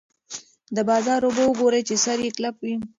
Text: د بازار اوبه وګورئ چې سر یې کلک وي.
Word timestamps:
د 0.75 0.77
بازار 0.89 1.21
اوبه 1.25 1.43
وګورئ 1.45 1.81
چې 1.89 1.95
سر 2.03 2.17
یې 2.25 2.31
کلک 2.35 2.55
وي. 2.63 2.75